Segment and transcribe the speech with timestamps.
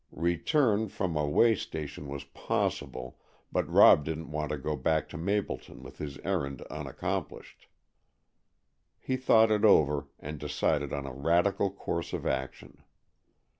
[0.13, 3.19] Return from a way station was possible,
[3.51, 7.67] but Rob didn't want to go back to Mapleton with his errand unaccomplished.
[8.97, 12.81] He thought it over, and decided on a radical course of action.